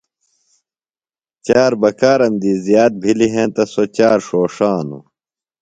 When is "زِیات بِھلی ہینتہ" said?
2.65-3.63